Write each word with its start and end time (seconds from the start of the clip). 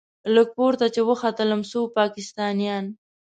لږ 0.33 0.47
پورته 0.57 0.85
چې 0.95 1.01
وختلم 1.09 1.61
څو 1.71 1.81
پاکستانيان. 1.97 2.85